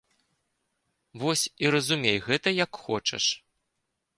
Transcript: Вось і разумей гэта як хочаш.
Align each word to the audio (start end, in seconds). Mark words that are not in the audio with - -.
Вось 1.23 1.43
і 1.65 1.73
разумей 1.75 2.17
гэта 2.31 2.49
як 2.63 2.71
хочаш. 2.87 3.25